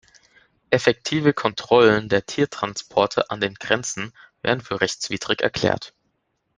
Effektive 0.71 1.31
Kontrollen 1.31 2.09
der 2.09 2.25
Tiertransporte 2.25 3.29
an 3.29 3.39
den 3.39 3.53
Grenzen 3.53 4.13
werden 4.41 4.61
für 4.61 4.81
rechtswidrig 4.81 5.41
erklärt. 5.41 5.93